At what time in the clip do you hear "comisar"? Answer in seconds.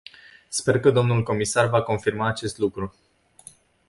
1.23-1.65